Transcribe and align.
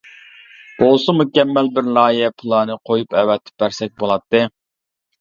بولسا 0.79 1.15
مۇكەممەل 1.17 1.69
بىر 1.77 1.91
لايىھە 1.99 2.33
پىلانى 2.41 2.81
قويۇپ 2.91 3.17
ئەۋەتىپ 3.23 3.55
بەرسەك 3.67 3.99
بۇلاتتى. 4.03 4.47